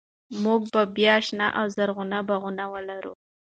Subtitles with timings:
[0.43, 3.13] موږ به بیا شنه او زرغون باغونه ولرو.